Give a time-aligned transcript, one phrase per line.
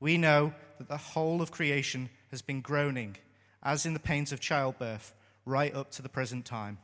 [0.00, 3.16] We know that the whole of creation has been groaning,
[3.62, 6.78] as in the pains of childbirth, right up to the present time.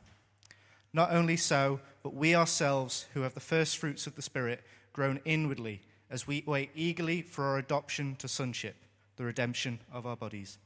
[0.93, 5.19] Not only so, but we ourselves, who have the first fruits of the Spirit, groan
[5.25, 8.75] inwardly as we wait eagerly for our adoption to sonship,
[9.17, 10.57] the redemption of our bodies.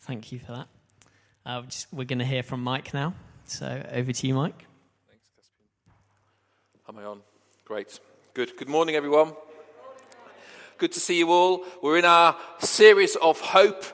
[0.00, 0.68] Thank you for that.
[1.46, 3.14] Uh, we're going to hear from Mike now.
[3.44, 4.66] So over to you, Mike.
[5.08, 5.68] Thanks, Caspian.
[6.88, 7.20] Am I on?
[7.64, 7.98] Great.
[8.34, 8.56] Good.
[8.56, 9.32] Good morning, everyone.
[10.82, 11.64] Good to see you all.
[11.80, 13.84] We're in our series of hope,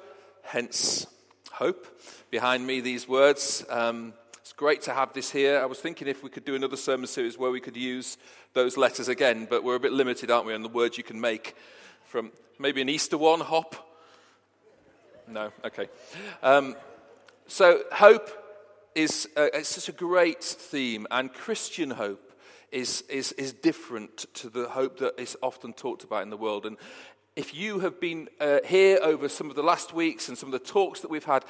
[0.43, 1.07] hence
[1.53, 1.87] hope.
[2.31, 3.63] Behind me, these words.
[3.69, 5.61] Um, it's great to have this here.
[5.61, 8.17] I was thinking if we could do another sermon series where we could use
[8.55, 11.21] those letters again, but we're a bit limited, aren't we, on the words you can
[11.21, 11.55] make
[12.07, 13.77] from maybe an Easter one, hop.
[15.27, 15.91] No, okay.
[16.43, 16.75] Um,
[17.49, 18.31] so hope
[18.95, 22.28] is uh, it's such a great theme, and Christian hope
[22.73, 26.67] is, is, is different to the hope that is often talked about in the world.
[26.67, 26.77] And
[27.37, 30.61] if you have been uh, here over some of the last weeks and some of
[30.61, 31.45] the talks that we've had,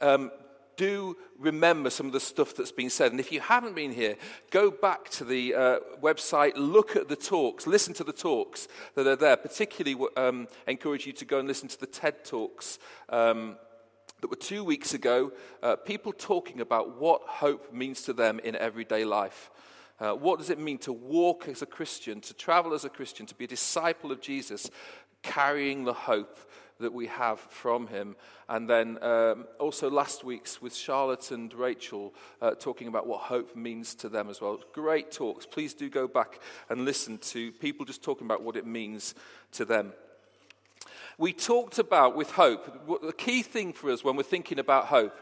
[0.00, 0.30] um,
[0.76, 3.12] do remember some of the stuff that's been said.
[3.12, 4.16] And if you haven't been here,
[4.50, 9.06] go back to the uh, website, look at the talks, listen to the talks that
[9.06, 9.36] are there.
[9.36, 12.78] Particularly, um, encourage you to go and listen to the TED talks.
[13.08, 13.56] Um,
[14.20, 15.32] that were two weeks ago,
[15.64, 19.50] uh, people talking about what hope means to them in everyday life.
[20.02, 23.24] Uh, what does it mean to walk as a Christian, to travel as a Christian,
[23.26, 24.68] to be a disciple of Jesus,
[25.22, 26.40] carrying the hope
[26.80, 28.16] that we have from him?
[28.48, 33.54] And then um, also last week's with Charlotte and Rachel uh, talking about what hope
[33.54, 34.58] means to them as well.
[34.72, 35.46] Great talks.
[35.46, 39.14] Please do go back and listen to people just talking about what it means
[39.52, 39.92] to them.
[41.16, 45.16] We talked about with hope, the key thing for us when we're thinking about hope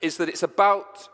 [0.00, 1.08] is that it's about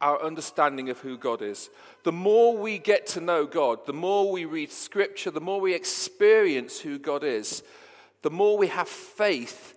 [0.00, 1.68] our understanding of who God is.
[2.04, 5.74] The more we get to know God, the more we read Scripture, the more we
[5.74, 7.62] experience who God is,
[8.22, 9.74] the more we have faith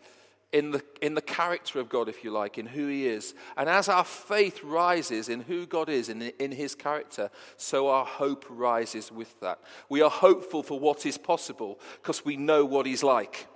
[0.53, 3.33] in the, in the character of God, if you like, in who He is.
[3.57, 8.05] And as our faith rises in who God is, in, in His character, so our
[8.05, 9.59] hope rises with that.
[9.89, 13.47] We are hopeful for what is possible because we know what He's like.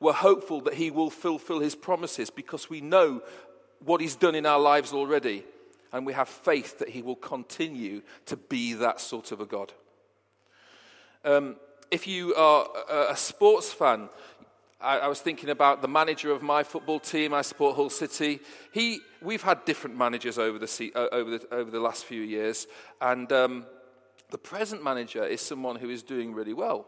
[0.00, 3.22] We're hopeful that He will fulfill His promises because we know
[3.84, 5.44] what He's done in our lives already
[5.92, 9.72] and we have faith that He will continue to be that sort of a God.
[11.24, 11.56] Um,
[11.90, 14.08] if you are a, sports fan,
[14.80, 17.34] I, I, was thinking about the manager of my football team.
[17.34, 18.40] I support Hull City.
[18.72, 22.66] He, we've had different managers over the, uh, over the, over the last few years,
[23.00, 23.66] and um,
[24.30, 26.86] the present manager is someone who is doing really well.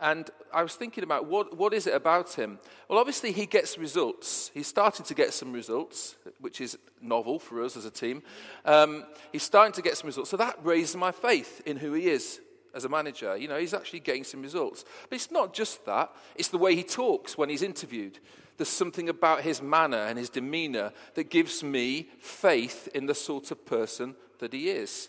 [0.00, 2.60] And I was thinking about what, what is it about him?
[2.88, 4.50] Well, obviously, he gets results.
[4.54, 8.22] He's starting to get some results, which is novel for us as a team.
[8.64, 10.30] Um, he's starting to get some results.
[10.30, 12.40] So that raises my faith in who he is
[12.74, 13.36] as a manager.
[13.36, 14.84] You know, he's actually getting some results.
[15.08, 18.20] But it's not just that, it's the way he talks when he's interviewed.
[18.56, 23.50] There's something about his manner and his demeanor that gives me faith in the sort
[23.50, 25.08] of person that he is.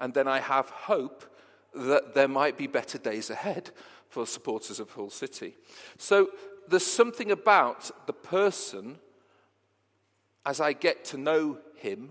[0.00, 1.24] And then I have hope
[1.74, 3.70] that there might be better days ahead
[4.08, 5.54] for supporters of Hull City.
[5.96, 6.28] So
[6.68, 8.98] there's something about the person
[10.44, 12.10] as I get to know him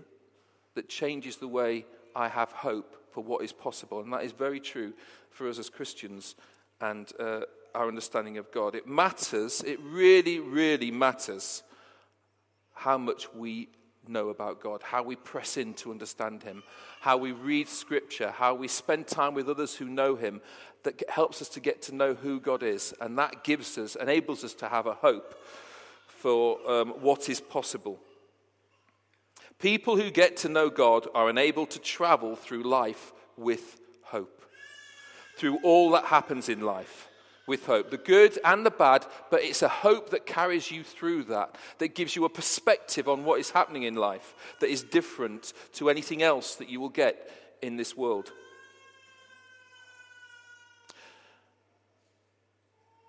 [0.74, 4.00] that changes the way I have hope for what is possible.
[4.00, 4.92] And that is very true
[5.30, 6.36] for us as Christians
[6.80, 7.40] and uh,
[7.74, 8.74] our understanding of God.
[8.74, 11.62] It matters, it really, really matters
[12.74, 13.68] how much we
[14.08, 16.62] know about God, how we press in to understand Him,
[17.00, 20.40] how we read Scripture, how we spend time with others who know Him,
[20.84, 22.94] that helps us to get to know who God is.
[23.00, 25.34] And that gives us, enables us to have a hope
[26.06, 27.98] for um, what is possible.
[29.58, 34.42] People who get to know God are enabled to travel through life with hope,
[35.36, 37.08] through all that happens in life
[37.48, 41.24] with hope, the good and the bad, but it's a hope that carries you through
[41.24, 45.52] that, that gives you a perspective on what is happening in life that is different
[45.72, 47.30] to anything else that you will get
[47.62, 48.30] in this world.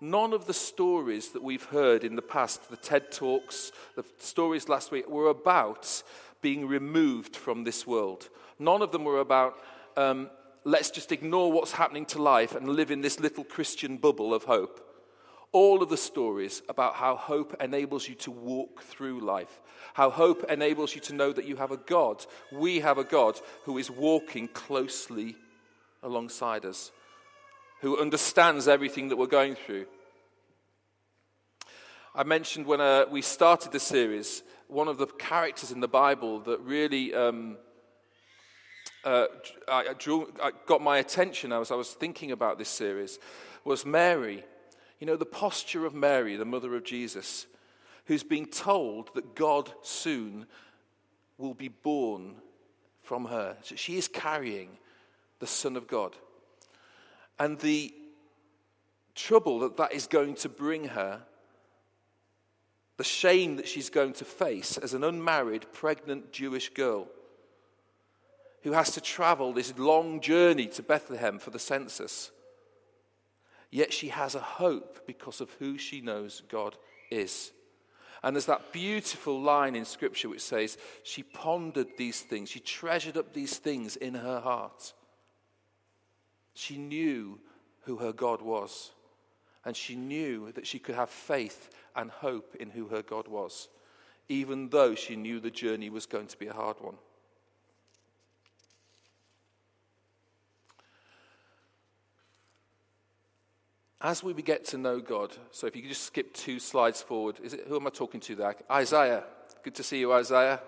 [0.01, 4.69] None of the stories that we've heard in the past, the TED Talks, the stories
[4.69, 6.03] last week, were about
[6.41, 8.29] being removed from this world.
[8.57, 9.59] None of them were about
[9.97, 10.29] um,
[10.69, 14.43] let's just ignore what's happening to life and live in this little Christian bubble of
[14.43, 14.85] hope.
[15.51, 19.61] All of the stories about how hope enables you to walk through life,
[19.95, 22.23] how hope enables you to know that you have a God.
[22.51, 25.35] We have a God who is walking closely
[26.03, 26.91] alongside us,
[27.81, 29.87] who understands everything that we're going through.
[32.13, 36.41] I mentioned when uh, we started the series, one of the characters in the Bible
[36.41, 37.57] that really um,
[39.03, 39.25] uh,
[39.67, 43.19] I, drew, I got my attention as I was thinking about this series
[43.63, 44.43] was Mary.
[44.99, 47.45] You know, the posture of Mary, the mother of Jesus,
[48.05, 50.45] who's being told that God soon
[51.37, 52.35] will be born
[53.01, 53.55] from her.
[53.61, 54.77] So she is carrying
[55.39, 56.15] the Son of God.
[57.37, 57.93] And the
[59.15, 61.21] trouble that that is going to bring her,
[62.97, 67.07] the shame that she's going to face as an unmarried, pregnant Jewish girl
[68.63, 72.31] who has to travel this long journey to Bethlehem for the census.
[73.71, 76.75] Yet she has a hope because of who she knows God
[77.11, 77.51] is.
[78.21, 83.17] And there's that beautiful line in Scripture which says, She pondered these things, she treasured
[83.17, 84.93] up these things in her heart.
[86.53, 87.39] She knew
[87.83, 88.91] who her God was,
[89.63, 93.69] and she knew that she could have faith and hope in who her God was,
[94.27, 96.97] even though she knew the journey was going to be a hard one.
[104.01, 107.39] As we get to know God, so if you could just skip two slides forward,
[107.43, 108.55] is it, who am I talking to there?
[108.71, 109.23] Isaiah.
[109.63, 110.61] Good to see you, Isaiah.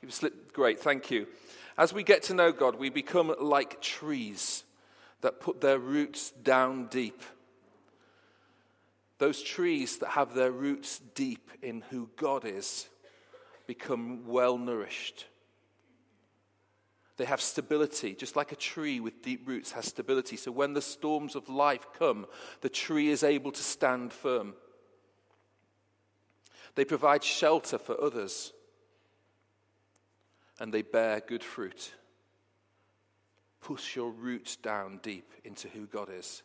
[0.00, 1.28] You've slipped, great, thank you.
[1.78, 4.64] As we get to know God, we become like trees
[5.20, 7.22] that put their roots down deep.
[9.18, 12.88] Those trees that have their roots deep in who God is
[13.68, 15.26] become well nourished.
[17.22, 20.36] They have stability, just like a tree with deep roots has stability.
[20.36, 22.26] So when the storms of life come,
[22.62, 24.54] the tree is able to stand firm.
[26.74, 28.52] They provide shelter for others,
[30.58, 31.92] and they bear good fruit.
[33.60, 36.42] Push your roots down deep into who God is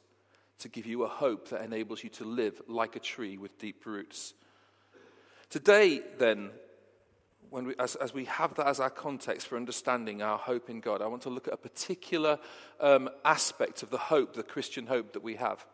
[0.60, 3.84] to give you a hope that enables you to live like a tree with deep
[3.88, 4.36] roots.
[5.50, 6.52] Today, then,
[7.50, 10.80] when we, as, as we have that as our context for understanding our hope in
[10.80, 12.40] God, I want to look at a particular
[12.80, 15.66] um, aspect of the hope, the Christian hope that we have.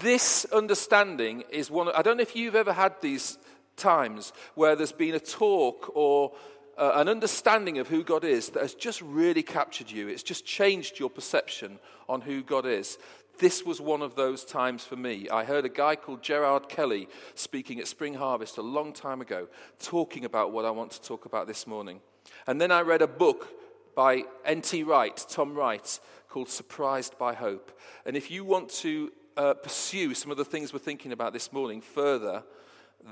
[0.00, 3.38] This understanding is one, I don't know if you've ever had these
[3.76, 6.32] times where there's been a talk or
[6.78, 10.08] uh, an understanding of who God is that has just really captured you.
[10.08, 11.78] It's just changed your perception
[12.08, 12.98] on who God is.
[13.40, 15.26] This was one of those times for me.
[15.30, 19.48] I heard a guy called Gerard Kelly speaking at Spring Harvest a long time ago,
[19.78, 22.00] talking about what I want to talk about this morning.
[22.46, 23.48] And then I read a book
[23.96, 24.82] by N.T.
[24.82, 27.72] Wright, Tom Wright, called Surprised by Hope.
[28.04, 31.50] And if you want to uh, pursue some of the things we're thinking about this
[31.50, 32.42] morning further,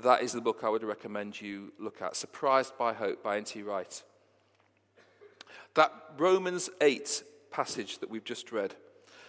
[0.03, 3.63] that is the book I would recommend you look at Surprised by Hope by N.T.
[3.63, 4.03] Wright.
[5.73, 8.75] That Romans 8 passage that we've just read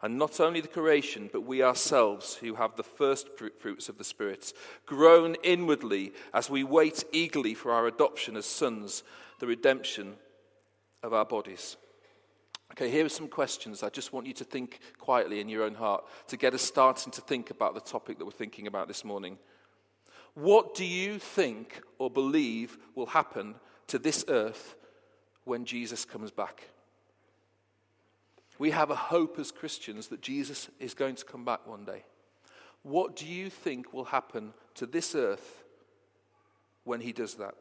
[0.00, 3.28] And not only the creation, but we ourselves who have the first
[3.58, 4.52] fruits of the Spirit,
[4.86, 9.02] groan inwardly as we wait eagerly for our adoption as sons,
[9.40, 10.14] the redemption
[11.02, 11.76] of our bodies.
[12.72, 13.82] Okay, here are some questions.
[13.82, 17.10] I just want you to think quietly in your own heart to get us starting
[17.12, 19.36] to think about the topic that we're thinking about this morning.
[20.34, 23.56] What do you think or believe will happen
[23.88, 24.76] to this earth
[25.42, 26.68] when Jesus comes back?
[28.58, 32.04] We have a hope as Christians that Jesus is going to come back one day.
[32.82, 35.64] What do you think will happen to this earth
[36.84, 37.54] when he does that?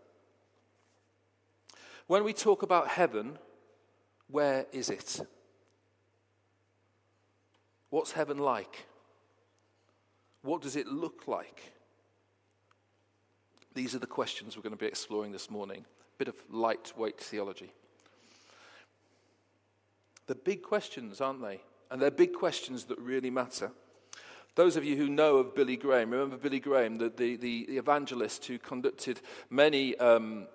[2.07, 3.37] When we talk about heaven,
[4.29, 5.19] where is it?
[7.89, 8.85] What's heaven like?
[10.41, 11.73] What does it look like?
[13.73, 15.85] These are the questions we're going to be exploring this morning.
[16.15, 17.71] A bit of lightweight theology.
[20.27, 21.61] They're big questions, aren't they?
[21.89, 23.71] And they're big questions that really matter.
[24.55, 28.45] Those of you who know of Billy Graham, remember Billy Graham, the, the, the evangelist
[28.45, 30.47] who conducted many um,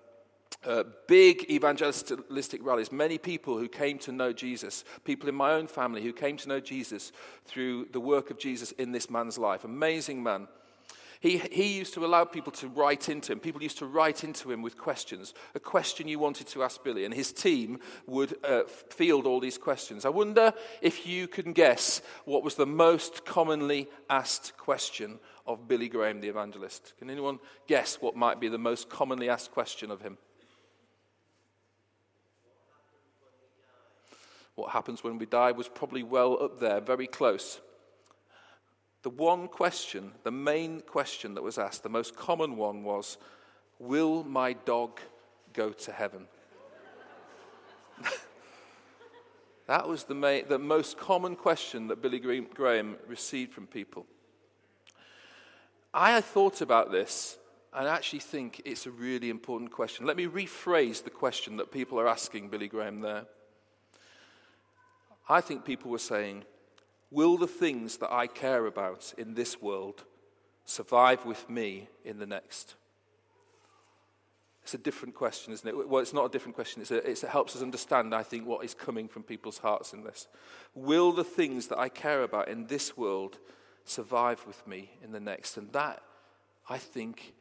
[0.64, 5.66] uh, big evangelistic rallies, many people who came to know Jesus, people in my own
[5.66, 7.12] family who came to know Jesus
[7.44, 9.64] through the work of Jesus in this man's life.
[9.64, 10.48] Amazing man.
[11.22, 13.38] He, he used to allow people to write into him.
[13.38, 17.04] People used to write into him with questions, a question you wanted to ask Billy,
[17.04, 20.04] and his team would uh, field all these questions.
[20.04, 25.88] I wonder if you can guess what was the most commonly asked question of Billy
[25.88, 26.94] Graham, the evangelist.
[26.98, 27.38] Can anyone
[27.68, 30.18] guess what might be the most commonly asked question of him?
[34.56, 37.60] What happens when we die was probably well up there, very close.
[39.02, 43.18] The one question, the main question that was asked, the most common one was,
[43.78, 45.00] Will my dog
[45.52, 46.28] go to heaven?
[49.66, 54.06] that was the, the most common question that Billy Graham received from people.
[55.92, 57.38] I thought about this
[57.74, 60.06] and actually think it's a really important question.
[60.06, 63.24] Let me rephrase the question that people are asking Billy Graham there.
[65.28, 66.44] I think people were saying,
[67.12, 70.04] Will the things that I care about in this world
[70.64, 72.74] survive with me in the next?
[74.62, 75.88] It's a different question, isn't it?
[75.88, 76.80] Well, it's not a different question.
[76.80, 80.04] It's a, it helps us understand, I think, what is coming from people's hearts in
[80.04, 80.26] this.
[80.74, 83.38] Will the things that I care about in this world
[83.84, 85.58] survive with me in the next?
[85.58, 86.00] And that,
[86.70, 87.34] I think,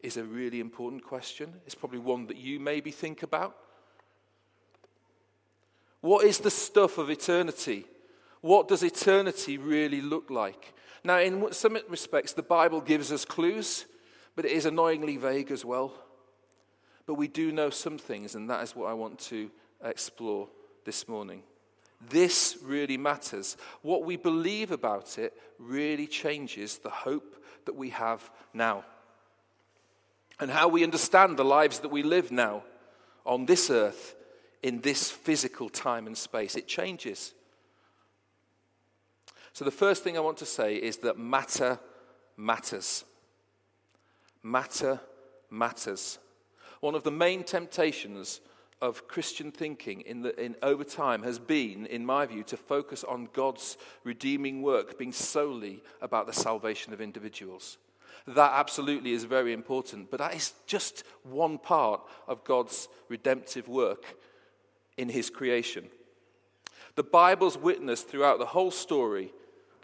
[0.00, 1.54] is a really important question.
[1.64, 3.56] It's probably one that you maybe think about.
[6.02, 7.86] What is the stuff of eternity
[8.44, 10.74] what does eternity really look like?
[11.02, 13.86] Now, in some respects, the Bible gives us clues,
[14.36, 15.94] but it is annoyingly vague as well.
[17.06, 19.50] But we do know some things, and that is what I want to
[19.82, 20.50] explore
[20.84, 21.42] this morning.
[22.10, 23.56] This really matters.
[23.80, 28.84] What we believe about it really changes the hope that we have now.
[30.38, 32.64] And how we understand the lives that we live now
[33.24, 34.14] on this earth
[34.62, 36.56] in this physical time and space.
[36.56, 37.32] It changes.
[39.54, 41.78] So, the first thing I want to say is that matter
[42.36, 43.04] matters.
[44.42, 45.00] Matter
[45.48, 46.18] matters.
[46.80, 48.40] One of the main temptations
[48.82, 53.04] of Christian thinking in the, in, over time has been, in my view, to focus
[53.04, 57.78] on God's redeeming work being solely about the salvation of individuals.
[58.26, 64.16] That absolutely is very important, but that is just one part of God's redemptive work
[64.96, 65.86] in His creation.
[66.96, 69.32] The Bible's witness throughout the whole story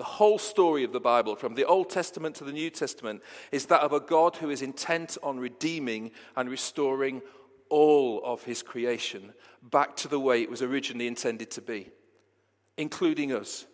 [0.00, 3.66] the whole story of the Bible, from the Old Testament to the New Testament, is
[3.66, 7.20] that of a God who is intent on redeeming and restoring
[7.68, 11.90] all of his creation back to the way it was originally intended to be,
[12.78, 13.66] including us,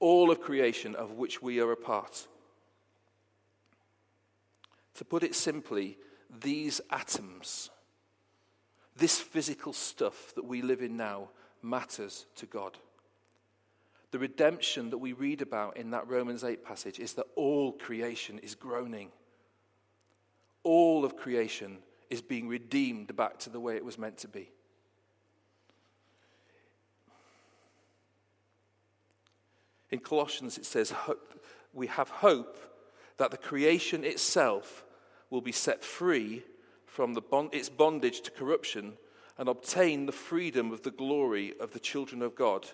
[0.00, 2.26] all of creation of which we are a part.
[4.94, 5.98] To put it simply,
[6.40, 7.68] these atoms,
[8.96, 11.28] this physical stuff that we live in now,
[11.60, 12.78] matters to God.
[14.12, 18.38] The redemption that we read about in that Romans 8 passage is that all creation
[18.38, 19.10] is groaning.
[20.62, 21.78] All of creation
[22.10, 24.50] is being redeemed back to the way it was meant to be.
[29.90, 30.92] In Colossians, it says,
[31.72, 32.58] We have hope
[33.16, 34.84] that the creation itself
[35.30, 36.44] will be set free
[36.84, 38.98] from bond, its bondage to corruption
[39.38, 42.68] and obtain the freedom of the glory of the children of God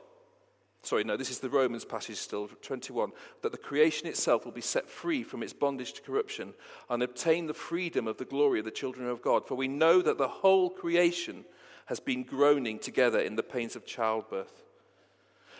[0.82, 4.60] sorry, no, this is the Romans passage still, 21, that the creation itself will be
[4.60, 6.54] set free from its bondage to corruption
[6.88, 9.46] and obtain the freedom of the glory of the children of God.
[9.46, 11.44] For we know that the whole creation
[11.86, 14.62] has been groaning together in the pains of childbirth.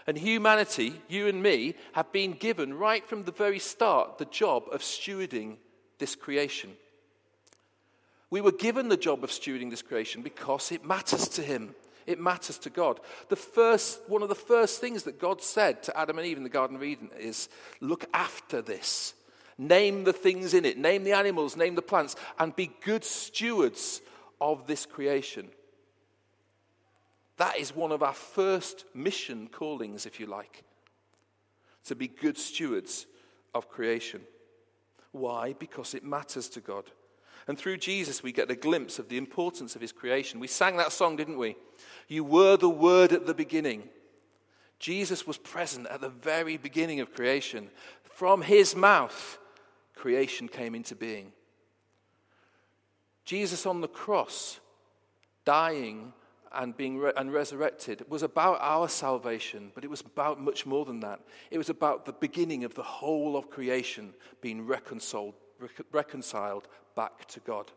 [0.06, 4.64] And humanity, you and me, have been given right from the very start the job
[4.72, 5.56] of stewarding
[5.98, 6.70] this creation.
[8.30, 11.75] We were given the job of stewarding this creation because it matters to Him.
[12.08, 13.00] It matters to God.
[13.28, 16.42] The first, one of the first things that God said to Adam and Eve in
[16.42, 17.50] the Garden of Eden is
[17.82, 19.12] look after this.
[19.58, 24.00] Name the things in it, name the animals, name the plants, and be good stewards
[24.40, 25.48] of this creation.
[27.36, 30.64] That is one of our first mission callings, if you like,
[31.84, 33.06] to be good stewards
[33.54, 34.22] of creation.
[35.12, 35.52] Why?
[35.52, 36.84] Because it matters to God.
[37.47, 40.40] And through Jesus, we get a glimpse of the importance of his creation.
[40.40, 41.57] We sang that song, didn't we?
[42.09, 43.88] You were the word at the beginning.
[44.78, 47.71] Jesus was present at the very beginning of creation.
[48.04, 49.38] From his mouth,
[49.95, 51.33] creation came into being.
[53.25, 54.61] Jesus on the cross,
[55.45, 56.12] dying
[56.52, 60.85] and being re- and resurrected was about our salvation, but it was about much more
[60.85, 61.21] than that.
[61.50, 65.35] It was about the beginning of the whole of creation being reconciled,
[65.92, 66.68] reconciled
[66.99, 67.71] back to God.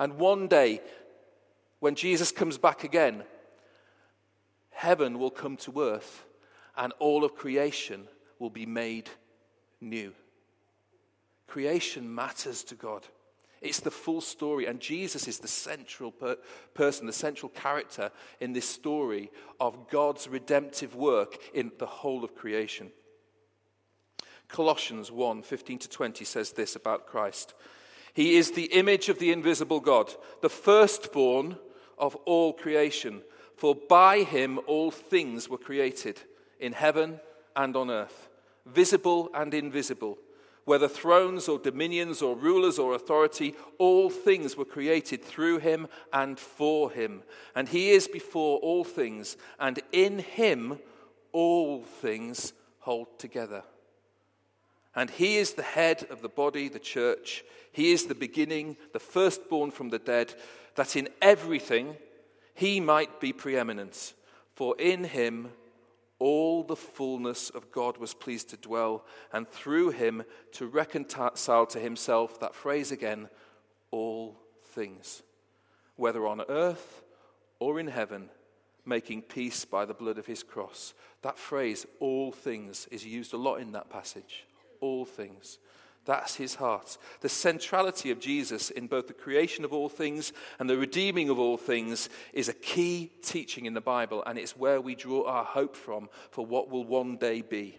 [0.00, 0.80] And one day,
[1.78, 3.22] when Jesus comes back again,
[4.70, 6.24] heaven will come to earth
[6.76, 8.08] and all of creation
[8.40, 9.08] will be made
[9.80, 10.12] new.
[11.46, 13.06] Creation matters to God.
[13.62, 16.38] It's the full story, and Jesus is the central per-
[16.74, 19.30] person, the central character in this story
[19.60, 22.90] of God's redemptive work in the whole of creation.
[24.48, 27.54] Colossians 1 15 to 20 says this about Christ
[28.16, 31.58] He is the image of the invisible God, the firstborn
[31.98, 33.20] of all creation.
[33.56, 36.22] For by him all things were created,
[36.58, 37.20] in heaven
[37.54, 38.30] and on earth,
[38.64, 40.16] visible and invisible
[40.64, 46.40] whether thrones or dominions or rulers or authority, all things were created through him and
[46.40, 47.22] for him.
[47.54, 50.80] And he is before all things, and in him
[51.30, 53.62] all things hold together.
[54.96, 57.44] And he is the head of the body, the church.
[57.70, 60.34] He is the beginning, the firstborn from the dead,
[60.74, 61.96] that in everything
[62.54, 64.14] he might be preeminent.
[64.54, 65.52] For in him
[66.18, 71.78] all the fullness of God was pleased to dwell, and through him to reconcile to
[71.78, 73.28] himself, that phrase again,
[73.90, 75.22] all things,
[75.96, 77.02] whether on earth
[77.58, 78.30] or in heaven,
[78.86, 80.94] making peace by the blood of his cross.
[81.20, 84.46] That phrase, all things, is used a lot in that passage.
[84.80, 85.58] All things.
[86.06, 86.98] That's his heart.
[87.20, 91.38] The centrality of Jesus in both the creation of all things and the redeeming of
[91.38, 95.44] all things is a key teaching in the Bible, and it's where we draw our
[95.44, 97.78] hope from for what will one day be.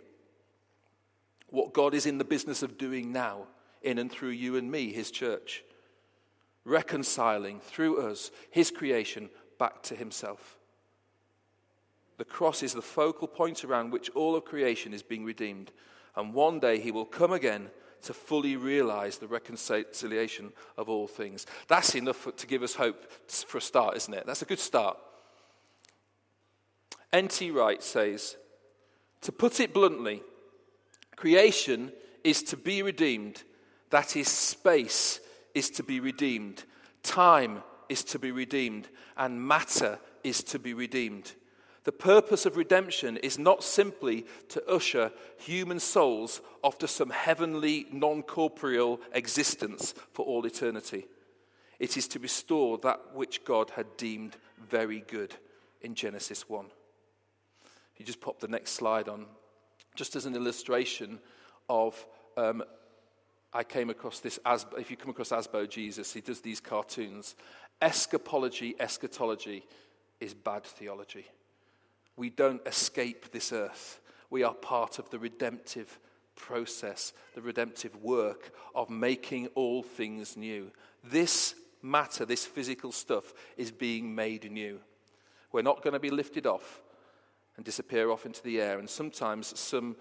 [1.50, 3.44] What God is in the business of doing now,
[3.82, 5.64] in and through you and me, his church.
[6.66, 10.58] Reconciling through us, his creation, back to himself.
[12.18, 15.72] The cross is the focal point around which all of creation is being redeemed.
[16.18, 17.70] And one day he will come again
[18.02, 21.46] to fully realize the reconciliation of all things.
[21.68, 24.26] That's enough to give us hope for a start, isn't it?
[24.26, 24.98] That's a good start.
[27.14, 27.52] N.T.
[27.52, 28.36] Wright says,
[29.22, 30.24] To put it bluntly,
[31.16, 31.92] creation
[32.24, 33.44] is to be redeemed.
[33.92, 35.20] That is, space
[35.54, 36.64] is to be redeemed,
[37.04, 41.34] time is to be redeemed, and matter is to be redeemed.
[41.88, 47.86] The purpose of redemption is not simply to usher human souls off to some heavenly,
[47.94, 51.06] non corporeal existence for all eternity.
[51.80, 54.36] It is to restore that which God had deemed
[54.70, 55.34] very good
[55.80, 56.66] in Genesis 1.
[57.96, 59.26] You just pop the next slide on,
[59.96, 61.20] just as an illustration
[61.70, 62.06] of.
[62.36, 62.64] Um,
[63.54, 67.36] I came across this, as, if you come across Asbo Jesus, he does these cartoons.
[67.82, 69.64] Escapology, eschatology
[70.20, 71.28] is bad theology.
[72.18, 74.02] We don't escape this earth.
[74.30, 76.00] We are part of the redemptive
[76.36, 80.72] process, the redemptive work of making all things new.
[81.04, 84.80] This matter, this physical stuff, is being made new.
[85.52, 86.82] We're not going to be lifted off
[87.56, 88.80] and disappear off into the air.
[88.80, 89.96] And sometimes some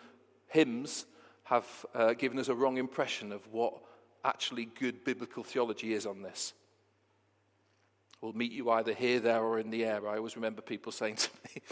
[0.49, 1.07] hymns
[1.45, 3.75] have uh, given us a wrong impression of what
[4.25, 6.53] actually good biblical theology is on this.
[8.21, 10.09] We'll meet you either here, there, or in the air.
[10.09, 11.63] I always remember people saying to me,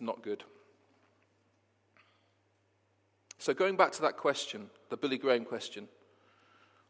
[0.00, 0.44] not good.
[3.38, 5.88] So, going back to that question, the Billy Graham question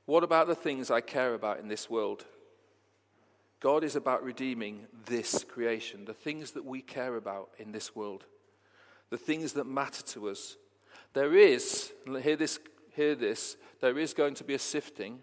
[0.06, 2.24] what about the things I care about in this world?
[3.58, 8.24] God is about redeeming this creation, the things that we care about in this world,
[9.10, 10.56] the things that matter to us.
[11.12, 11.92] There is,
[12.22, 12.60] hear this,
[12.94, 15.20] hear this, there is going to be a sifting,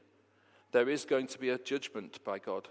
[0.71, 2.67] there is going to be a judgment by God.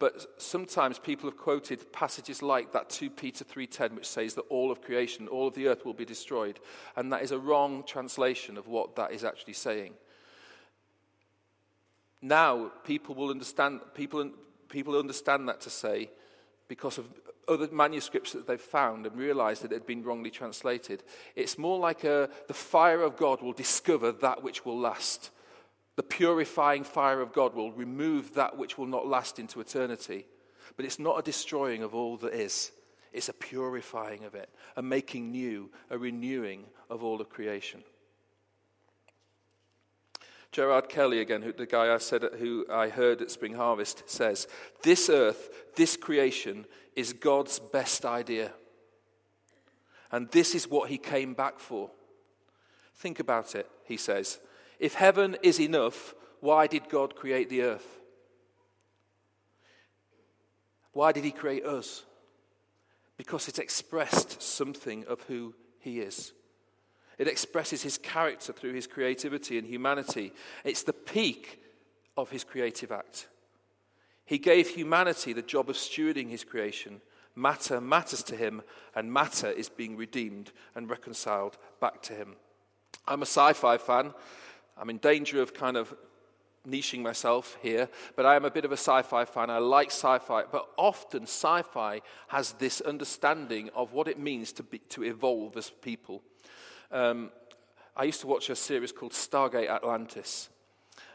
[0.00, 4.72] But sometimes people have quoted passages like that 2 Peter 3:10 which says that all
[4.72, 6.58] of creation, all of the earth will be destroyed,
[6.96, 9.94] and that is a wrong translation of what that is actually saying.
[12.22, 14.30] Now people will understand people
[14.70, 16.10] people understand that to say
[16.66, 17.06] because of
[17.46, 21.02] other manuscripts that they've found and realized that it had been wrongly translated.
[21.36, 25.30] It's more like a, the fire of God will discover that which will last.
[26.00, 30.24] The purifying fire of God will remove that which will not last into eternity.
[30.74, 32.72] But it's not a destroying of all that is,
[33.12, 37.84] it's a purifying of it, a making new, a renewing of all of creation.
[40.52, 44.48] Gerard Kelly, again, the guy I said who I heard at Spring Harvest, says,
[44.82, 46.64] This earth, this creation,
[46.96, 48.52] is God's best idea.
[50.10, 51.90] And this is what he came back for.
[52.94, 54.40] Think about it, he says.
[54.80, 58.00] If heaven is enough, why did God create the earth?
[60.92, 62.02] Why did He create us?
[63.18, 66.32] Because it expressed something of who He is.
[67.18, 70.32] It expresses His character through His creativity and humanity.
[70.64, 71.62] It's the peak
[72.16, 73.28] of His creative act.
[74.24, 77.02] He gave humanity the job of stewarding His creation.
[77.36, 78.62] Matter matters to Him,
[78.94, 82.36] and matter is being redeemed and reconciled back to Him.
[83.06, 84.14] I'm a sci fi fan.
[84.80, 85.94] I'm in danger of kind of
[86.66, 89.50] niching myself here, but I am a bit of a sci fi fan.
[89.50, 94.52] I like sci fi, but often sci fi has this understanding of what it means
[94.54, 96.22] to, be, to evolve as people.
[96.90, 97.30] Um,
[97.94, 100.48] I used to watch a series called Stargate Atlantis.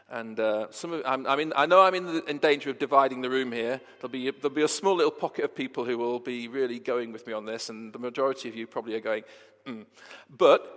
[0.08, 2.78] And uh, some of, I'm, I'm in, I know I'm in, the, in, danger of
[2.78, 3.80] dividing the room here.
[3.98, 7.10] There'll be, there'll be a small little pocket of people who will be really going
[7.10, 9.24] with me on this, and the majority of you probably are going,
[9.66, 9.84] mm.
[10.30, 10.75] But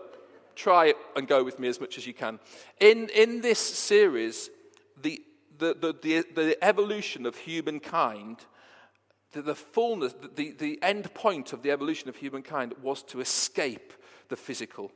[0.59, 2.39] try it and go with me as much as you can.
[2.79, 4.49] In, in this series,
[5.01, 5.21] the,
[5.57, 8.37] the, the, the, the evolution of humankind,
[9.31, 13.93] the, the fullness, the, the end point of the evolution of humankind was to escape
[14.27, 14.91] the physical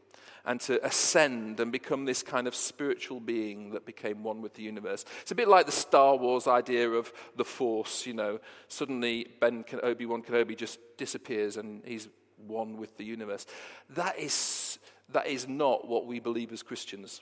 [0.45, 4.61] and to ascend and become this kind of spiritual being that became one with the
[4.61, 5.05] universe.
[5.21, 8.39] It's a bit like the Star Wars idea of the Force, you know.
[8.67, 12.09] Suddenly, Ben Obi Wan Kenobi just disappears and he's
[12.45, 13.45] one with the universe.
[13.91, 17.21] That is, that is not what we believe as Christians.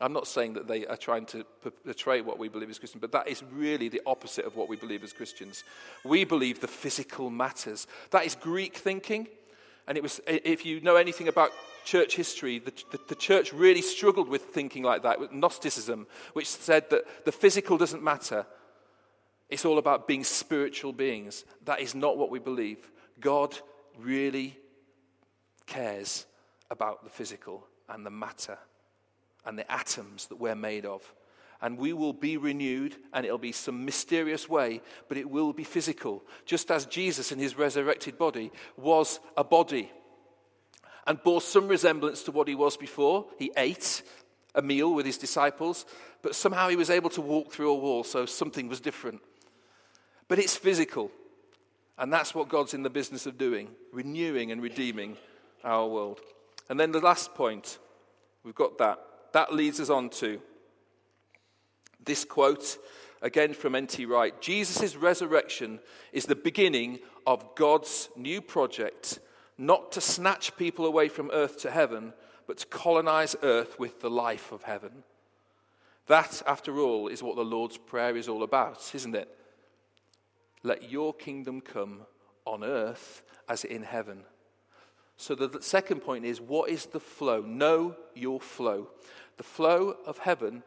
[0.00, 1.44] I'm not saying that they are trying to
[1.84, 4.76] portray what we believe as Christians, but that is really the opposite of what we
[4.76, 5.64] believe as Christians.
[6.04, 7.86] We believe the physical matters.
[8.10, 9.26] That is Greek thinking.
[9.88, 11.50] And it was, if you know anything about
[11.84, 16.48] church history, the, the, the, church really struggled with thinking like that, with Gnosticism, which
[16.48, 18.44] said that the physical doesn't matter.
[19.48, 21.44] It's all about being spiritual beings.
[21.64, 22.90] That is not what we believe.
[23.20, 23.56] God
[23.96, 24.58] really
[25.66, 26.26] cares
[26.70, 28.58] about the physical and the matter
[29.44, 31.14] and the atoms that we're made of.
[31.62, 35.64] And we will be renewed, and it'll be some mysterious way, but it will be
[35.64, 36.22] physical.
[36.44, 39.90] Just as Jesus in his resurrected body was a body
[41.06, 43.26] and bore some resemblance to what he was before.
[43.38, 44.02] He ate
[44.54, 45.86] a meal with his disciples,
[46.22, 49.20] but somehow he was able to walk through a wall, so something was different.
[50.28, 51.10] But it's physical,
[51.96, 55.16] and that's what God's in the business of doing renewing and redeeming
[55.62, 56.20] our world.
[56.68, 57.78] And then the last point,
[58.42, 58.98] we've got that.
[59.32, 60.40] That leads us on to
[62.04, 62.78] this quote,
[63.20, 64.06] again from N.T.
[64.06, 65.80] Wright Jesus' resurrection
[66.12, 69.18] is the beginning of God's new project
[69.58, 72.12] not to snatch people away from earth to heaven,
[72.46, 75.02] but to colonize earth with the life of heaven.
[76.06, 79.28] That, after all, is what the Lord's Prayer is all about, isn't it?
[80.62, 82.02] Let your kingdom come
[82.44, 84.24] on earth as in heaven.
[85.16, 87.40] So the second point is what is the flow?
[87.42, 88.88] Know your flow.
[89.36, 90.62] The flow of heaven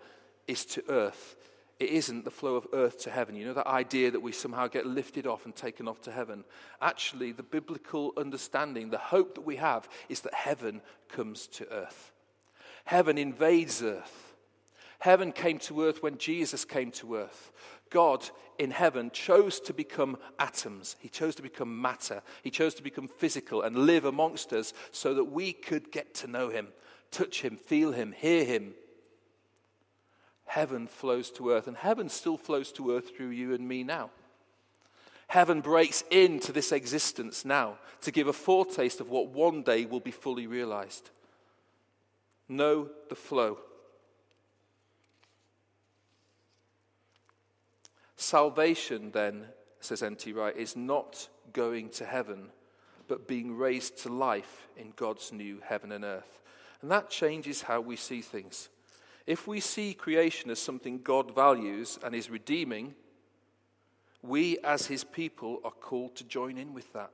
[0.48, 1.36] is to earth
[1.80, 3.36] it isn't the flow of earth to heaven.
[3.36, 6.44] You know, that idea that we somehow get lifted off and taken off to heaven.
[6.82, 12.12] Actually, the biblical understanding, the hope that we have, is that heaven comes to earth.
[12.84, 14.36] Heaven invades earth.
[15.00, 17.54] Heaven came to earth when Jesus came to earth.
[17.90, 20.96] God in heaven chose to become atoms.
[21.00, 22.22] He chose to become matter.
[22.44, 26.28] He chose to become physical and live amongst us so that we could get to
[26.28, 26.68] know Him,
[27.12, 28.74] touch Him, feel Him, hear Him
[30.50, 34.10] heaven flows to earth, and heaven still flows to earth through you and me now.
[35.28, 40.00] Heaven breaks into this existence now to give a foretaste of what one day will
[40.00, 41.12] be fully realized.
[42.48, 43.60] Know the flow.
[48.20, 49.46] Salvation, then,
[49.80, 50.34] says N.T.
[50.34, 52.50] Wright, is not going to heaven,
[53.08, 56.42] but being raised to life in God's new heaven and earth.
[56.82, 58.68] And that changes how we see things.
[59.26, 62.94] If we see creation as something God values and is redeeming,
[64.22, 67.12] we as his people are called to join in with that.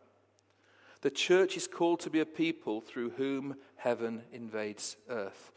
[1.06, 5.52] The church is called to be a people through whom heaven invades earth.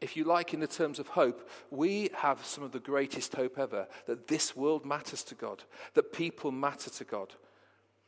[0.00, 3.58] If you like, in the terms of hope, we have some of the greatest hope
[3.58, 7.34] ever that this world matters to God, that people matter to God,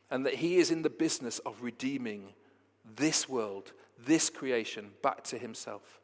[0.08, 2.32] and that He is in the business of redeeming
[2.94, 6.00] this world, this creation, back to Himself.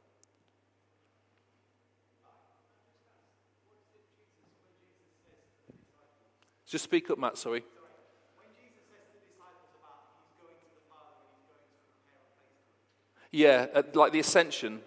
[6.67, 7.63] Just speak up, Matt, sorry.
[13.33, 14.81] Yeah, uh, like the ascension.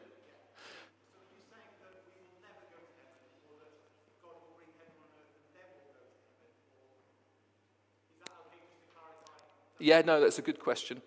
[9.80, 11.02] Yeah, no, that's a good question.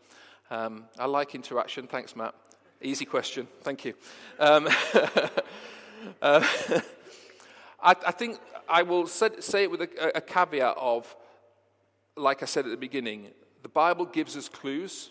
[0.50, 1.86] Um, I like interaction.
[1.86, 2.34] Thanks, Matt.
[2.82, 3.48] Easy question.
[3.62, 3.94] Thank you.
[4.38, 4.68] Um,
[6.22, 6.46] uh,
[7.82, 11.16] I, I, think I will say it with a, a caveat of,
[12.16, 13.28] like I said at the beginning,
[13.62, 15.10] the Bible gives us clues.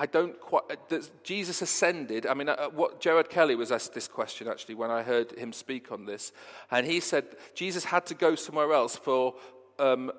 [0.00, 0.62] I don't quite.
[0.70, 2.24] Uh, Jesus ascended.
[2.24, 5.52] I mean, uh, what Gerard Kelly was asked this question actually when I heard him
[5.52, 6.32] speak on this,
[6.70, 9.34] and he said Jesus had to go somewhere else for
[9.80, 10.12] um,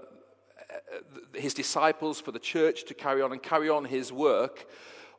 [0.69, 0.73] uh,
[1.33, 4.67] his disciples, for the church to carry on and carry on his work.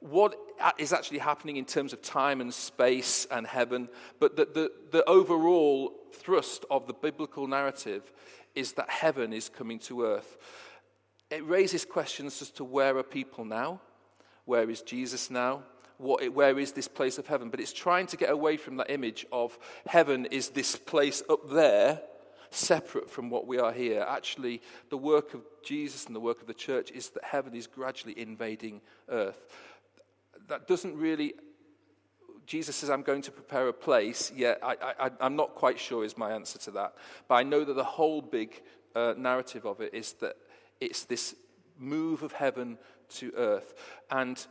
[0.00, 0.34] what
[0.78, 5.04] is actually happening in terms of time and space and heaven, but the, the, the
[5.04, 8.12] overall thrust of the biblical narrative
[8.54, 10.38] is that heaven is coming to earth.
[11.30, 13.80] It raises questions as to where are people now?
[14.44, 15.62] Where is Jesus now?
[15.98, 17.50] What, where is this place of heaven?
[17.50, 21.50] But it's trying to get away from that image of heaven is this place up
[21.50, 22.00] there,
[22.50, 24.04] separate from what we are here.
[24.08, 27.66] Actually, the work of Jesus and the work of the church is that heaven is
[27.66, 29.46] gradually invading earth.
[30.48, 31.34] That doesn't really
[32.50, 34.32] Jesus says, I'm going to prepare a place.
[34.34, 36.94] Yeah, I, am not quite sure is my answer to that.
[37.28, 38.60] But I know that the whole big
[38.96, 40.34] uh, narrative of it is that
[40.80, 41.36] it's this
[41.78, 42.76] move of heaven
[43.16, 43.74] to earth.
[44.10, 44.44] And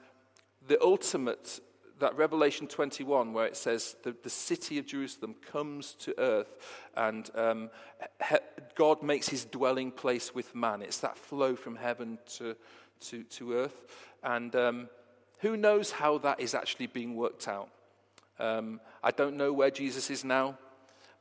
[0.68, 1.60] the ultimate,
[2.00, 6.58] that Revelation 21, where it says the, the city of Jerusalem comes to earth
[6.96, 7.70] and um,
[8.28, 8.36] he,
[8.76, 10.82] God makes his dwelling place with man.
[10.82, 12.56] It's that flow from heaven to,
[13.02, 13.86] to, to earth.
[14.24, 14.90] And um,
[15.40, 17.70] who knows how that is actually being worked out?
[18.40, 20.58] Um, I don't know where Jesus is now,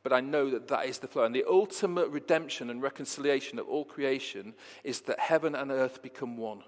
[0.03, 1.25] but I know that that is the flow.
[1.25, 6.37] And the ultimate redemption and reconciliation of all creation is that heaven and earth become
[6.37, 6.63] one.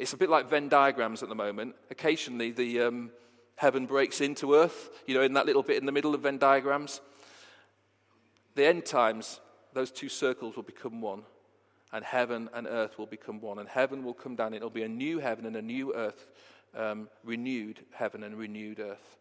[0.00, 1.74] It's a bit like Venn diagrams at the moment.
[1.90, 3.10] Occasionally, the um,
[3.56, 6.38] heaven breaks into earth, you know, in that little bit in the middle of Venn
[6.38, 7.02] diagrams.
[8.54, 9.40] The end times,
[9.74, 11.24] those two circles will become one,
[11.92, 13.58] and heaven and earth will become one.
[13.58, 14.54] And heaven will come down.
[14.54, 16.28] It'll be a new heaven and a new earth,
[16.74, 19.18] um, renewed heaven and renewed earth.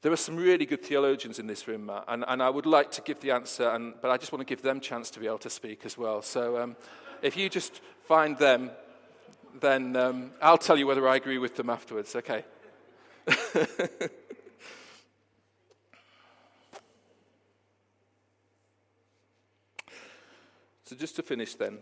[0.00, 2.90] There are some really good theologians in this room, Matt, and, and I would like
[2.92, 5.26] to give the answer, and, but I just want to give them chance to be
[5.26, 6.22] able to speak as well.
[6.22, 6.76] So um,
[7.20, 8.70] if you just find them,
[9.60, 12.44] then um, I'll tell you whether I agree with them afterwards, okay?
[20.84, 21.78] so just to finish then,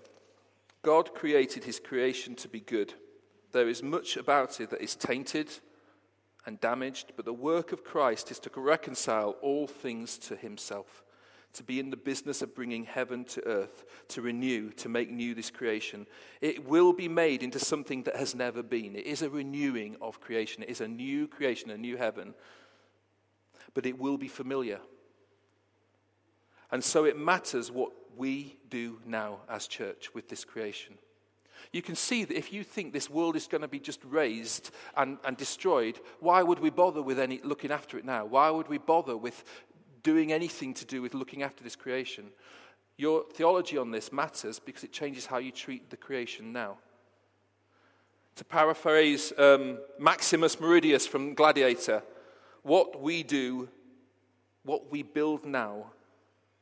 [0.82, 2.94] God created his creation to be good.
[3.52, 5.50] There is much about it that is tainted
[6.46, 11.02] and damaged, but the work of Christ is to reconcile all things to himself,
[11.54, 15.34] to be in the business of bringing heaven to earth, to renew, to make new
[15.34, 16.06] this creation.
[16.40, 18.96] It will be made into something that has never been.
[18.96, 22.34] It is a renewing of creation, it is a new creation, a new heaven,
[23.74, 24.80] but it will be familiar.
[26.70, 30.94] And so it matters what we do now as church with this creation.
[31.70, 34.70] You can see that if you think this world is going to be just razed
[34.96, 38.24] and, and destroyed, why would we bother with any looking after it now?
[38.24, 39.44] Why would we bother with
[40.02, 42.30] doing anything to do with looking after this creation?
[42.96, 46.78] Your theology on this matters because it changes how you treat the creation now.
[48.36, 52.02] To paraphrase um, Maximus Meridius from Gladiator,
[52.62, 53.68] what we do,
[54.64, 55.92] what we build now,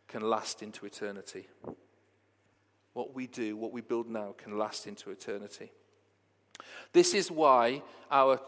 [0.09, 1.47] can last into eternity
[2.93, 5.71] what we do, what we build now, can last into eternity.
[6.93, 8.41] This is why our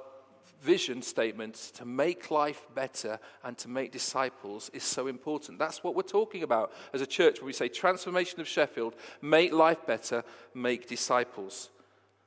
[0.62, 5.58] vision statements to make life better and to make disciples is so important.
[5.58, 9.52] That's what we're talking about as a church when we say transformation of Sheffield, make
[9.52, 11.70] life better, make disciples.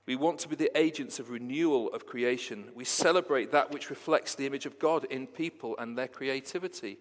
[0.05, 2.65] We want to be the agents of renewal of creation.
[2.75, 6.99] We celebrate that which reflects the image of God in people and their creativity.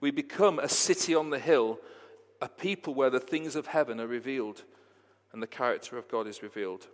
[0.00, 1.78] We become a city on the hill
[2.40, 4.62] a people where the things of heaven are revealed
[5.32, 6.86] and the character of God is revealed.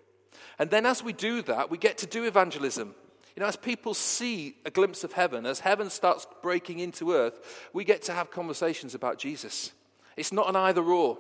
[0.59, 2.95] And then as we do that, we get to do evangelism.
[3.35, 7.69] You know, as people see a glimpse of heaven, as heaven starts breaking into earth,
[7.73, 9.73] we get to have conversations about Jesus.
[10.17, 11.19] It's not an either or.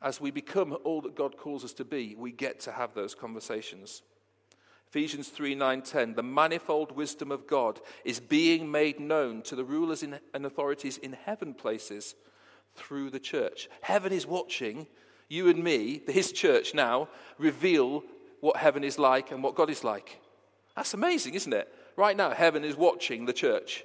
[0.00, 3.14] As we become all that God calls us to be, we get to have those
[3.14, 4.02] conversations.
[4.88, 9.64] Ephesians 3 9 10, the manifold wisdom of God is being made known to the
[9.64, 12.14] rulers and authorities in heaven places
[12.74, 13.68] through the church.
[13.82, 14.86] Heaven is watching
[15.28, 18.02] you and me, his church now, reveal
[18.40, 20.20] what heaven is like and what God is like.
[20.78, 21.74] That's amazing, isn't it?
[21.96, 23.82] Right now, heaven is watching the church.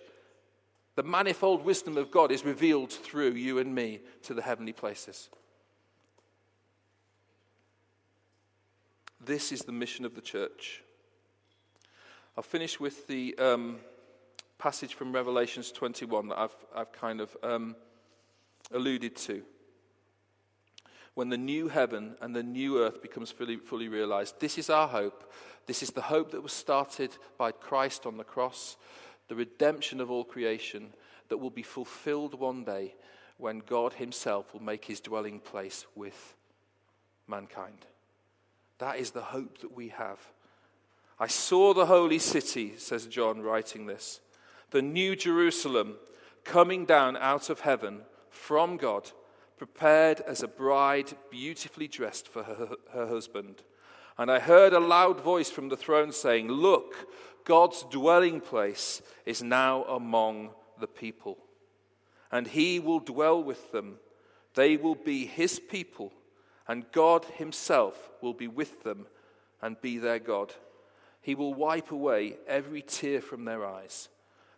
[0.93, 5.31] The manifold wisdom of God is revealed through you and me to the heavenly places.
[9.19, 10.83] This is the mission of the church.
[12.37, 13.77] I'll finish with the um,
[14.59, 17.75] passage from Revelations 21 that I've, I've kind of um,
[18.71, 19.41] alluded to.
[21.15, 24.87] When the new heaven and the new earth becomes fully, fully realized, this is our
[24.87, 25.31] hope.
[25.67, 28.77] This is the hope that was started by Christ on the cross,
[29.27, 30.93] the redemption of all creation
[31.29, 32.95] that will be fulfilled one day
[33.37, 36.35] when God Himself will make His dwelling place with
[37.27, 37.85] mankind.
[38.79, 40.19] That is the hope that we have.
[41.19, 44.19] I saw the holy city, says John, writing this,
[44.71, 45.95] the new Jerusalem
[46.43, 49.11] coming down out of heaven from God,
[49.65, 53.63] prepared as a bride beautifully dressed for her, her husband.
[54.17, 57.07] And I heard a loud voice from the throne saying, Look,
[57.45, 60.49] God's dwelling place is now among
[60.81, 61.37] the people,
[62.29, 63.99] and he will dwell with them.
[64.53, 66.11] They will be his people,
[66.67, 69.05] and God himself will be with them
[69.61, 70.53] and be their God.
[71.21, 74.09] He will wipe away every tear from their eyes.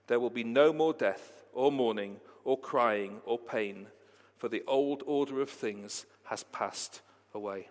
[0.07, 3.85] There will be no more death, or mourning, or crying, or pain,
[4.37, 7.01] for the old order of things has passed
[7.33, 7.69] away.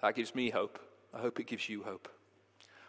[0.00, 0.78] That gives me hope.
[1.14, 2.08] I hope it gives you hope.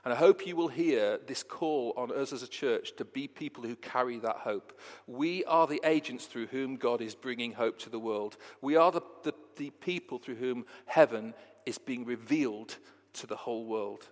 [0.05, 3.27] And I hope you will hear this call on us as a church to be
[3.27, 4.77] people who carry that hope.
[5.07, 8.35] We are the agents through whom God is bringing hope to the world.
[8.61, 11.33] We are the, the, the people through whom heaven
[11.65, 12.77] is being revealed
[13.13, 14.09] to the whole world.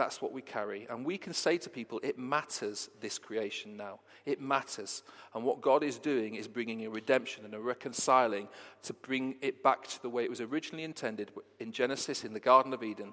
[0.00, 0.86] That's what we carry.
[0.88, 4.00] And we can say to people, it matters, this creation now.
[4.24, 5.02] It matters.
[5.34, 8.48] And what God is doing is bringing a redemption and a reconciling
[8.84, 12.40] to bring it back to the way it was originally intended in Genesis, in the
[12.40, 13.12] Garden of Eden.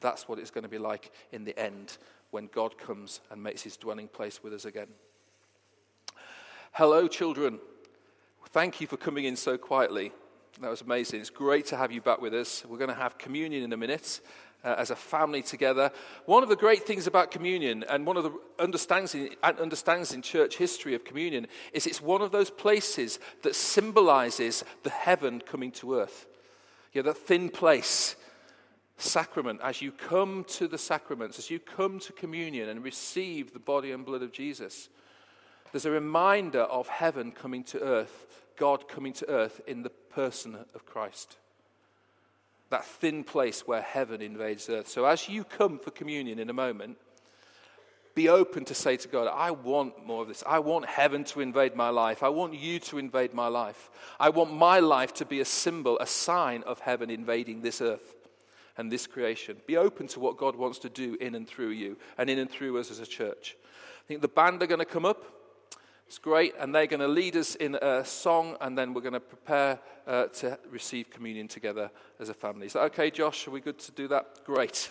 [0.00, 1.96] That's what it's going to be like in the end
[2.30, 4.88] when God comes and makes his dwelling place with us again.
[6.72, 7.58] Hello, children.
[8.50, 10.12] Thank you for coming in so quietly.
[10.60, 11.20] That was amazing.
[11.20, 12.66] It's great to have you back with us.
[12.68, 14.20] We're going to have communion in a minute
[14.64, 15.90] uh, as a family together.
[16.26, 20.22] One of the great things about communion, and one of the understandings in, understands in
[20.22, 25.70] church history of communion, is it's one of those places that symbolizes the heaven coming
[25.72, 26.26] to earth.
[26.92, 28.16] You know, that thin place
[28.96, 33.58] sacrament, as you come to the sacraments, as you come to communion and receive the
[33.58, 34.88] body and blood of Jesus,
[35.72, 40.56] there's a reminder of heaven coming to earth, God coming to earth in the person
[40.74, 41.36] of Christ.
[42.70, 44.88] That thin place where heaven invades earth.
[44.88, 46.98] So as you come for communion in a moment,
[48.14, 50.42] be open to say to God, I want more of this.
[50.44, 52.24] I want heaven to invade my life.
[52.24, 53.90] I want you to invade my life.
[54.18, 58.16] I want my life to be a symbol, a sign of heaven invading this earth
[58.76, 59.56] and this creation.
[59.66, 62.50] Be open to what God wants to do in and through you and in and
[62.50, 63.56] through us as a church.
[63.64, 65.37] I think the band are going to come up.
[66.08, 69.12] It's great, and they're going to lead us in a song, and then we're going
[69.12, 72.64] to prepare uh, to receive communion together as a family.
[72.64, 73.46] Is that okay, Josh?
[73.46, 74.42] Are we good to do that?
[74.46, 74.90] Great.